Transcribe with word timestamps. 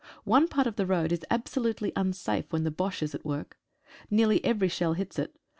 One 0.23 0.47
part 0.47 0.65
of 0.65 0.77
the 0.77 0.87
road 0.87 1.11
is 1.11 1.23
absolutely 1.29 1.95
un 1.95 2.11
safe, 2.13 2.51
when 2.51 2.63
the 2.63 2.71
Bosche 2.71 3.03
is 3.03 3.13
at 3.13 3.23
work. 3.23 3.59
Nearly 4.09 4.43
every 4.43 4.67
shell 4.67 4.93
hits 4.93 5.19
it. 5.19 5.37